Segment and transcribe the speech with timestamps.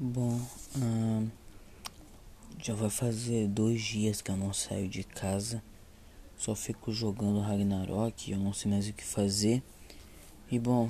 [0.00, 0.40] Bom,
[0.76, 1.28] hum,
[2.62, 5.60] já vai fazer dois dias que eu não saio de casa.
[6.36, 9.60] Só fico jogando Ragnarok, eu não sei mais o que fazer.
[10.48, 10.88] E bom,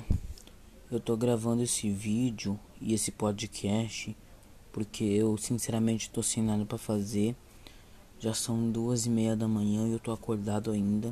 [0.91, 4.15] eu tô gravando esse vídeo e esse podcast
[4.71, 7.35] porque eu sinceramente tô sem nada para fazer.
[8.19, 11.11] Já são duas e meia da manhã e eu tô acordado ainda.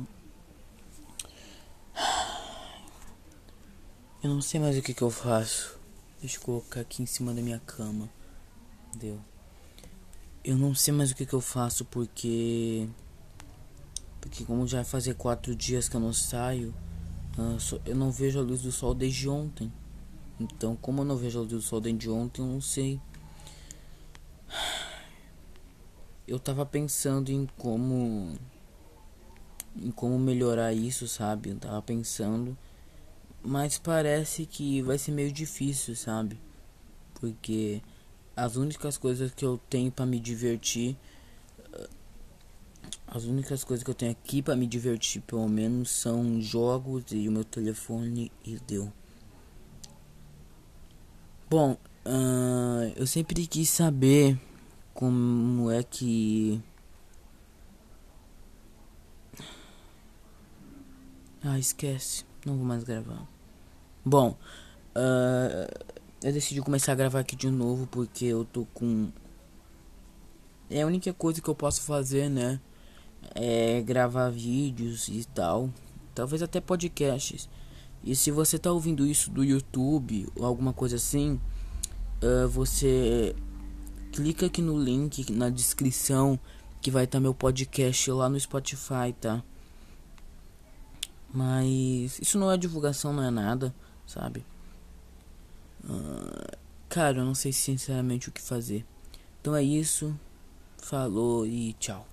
[4.22, 5.77] Eu não sei mais o que, que eu faço.
[6.20, 8.10] Deixa eu colocar aqui em cima da minha cama.
[8.96, 9.20] Deu.
[10.42, 12.88] Eu não sei mais o que, que eu faço porque.
[14.20, 16.74] Porque, como já fazer quatro dias que eu não saio,
[17.38, 19.72] uh, eu não vejo a luz do sol desde ontem.
[20.40, 23.00] Então, como eu não vejo a luz do sol desde ontem, eu não sei.
[26.26, 28.36] Eu tava pensando em como.
[29.76, 31.50] Em como melhorar isso, sabe?
[31.50, 32.58] Eu tava pensando
[33.48, 36.38] mas parece que vai ser meio difícil, sabe?
[37.14, 37.80] Porque
[38.36, 40.94] as únicas coisas que eu tenho para me divertir
[41.72, 41.88] eh,
[43.06, 47.26] as únicas coisas que eu tenho aqui para me divertir, pelo menos, são jogos e
[47.26, 48.92] o meu telefone e deu.
[51.48, 51.72] Bom,
[52.04, 54.38] uh, eu sempre quis saber
[54.92, 56.62] como é que.
[61.42, 62.26] Ah, esquece.
[62.44, 63.37] Não vou mais gravar.
[64.08, 64.38] Bom,
[64.96, 65.84] uh,
[66.22, 69.12] eu decidi começar a gravar aqui de novo porque eu tô com.
[70.70, 72.58] É a única coisa que eu posso fazer, né?
[73.34, 75.68] É gravar vídeos e tal.
[76.14, 77.50] Talvez até podcasts.
[78.02, 81.38] E se você tá ouvindo isso do YouTube ou alguma coisa assim,
[82.22, 83.36] uh, você
[84.10, 86.40] clica aqui no link na descrição
[86.80, 89.44] que vai estar tá meu podcast lá no Spotify, tá?
[91.30, 93.74] Mas isso não é divulgação, não é nada,
[94.08, 94.44] sabe?
[95.84, 96.56] Uh,
[96.88, 98.84] cara, eu não sei sinceramente o que fazer.
[99.40, 100.18] Então é isso.
[100.78, 102.06] Falou e tchau.